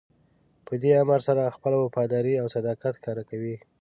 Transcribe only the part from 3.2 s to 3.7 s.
کوئ.